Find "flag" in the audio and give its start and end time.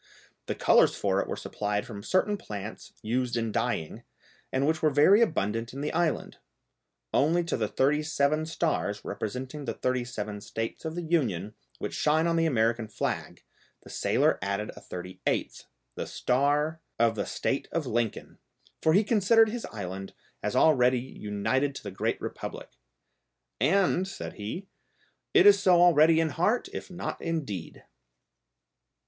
12.87-13.43